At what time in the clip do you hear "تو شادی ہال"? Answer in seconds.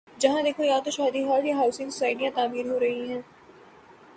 0.85-1.45